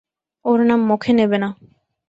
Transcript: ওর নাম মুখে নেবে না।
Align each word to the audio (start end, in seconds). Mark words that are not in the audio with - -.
ওর 0.45 0.59
নাম 0.63 0.79
মুখে 0.89 1.11
নেবে 1.13 1.37
না। 1.43 1.49